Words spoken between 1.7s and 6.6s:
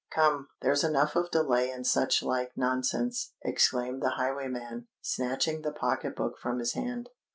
such like nonsense," exclaimed the highwayman, snatching the pocket book from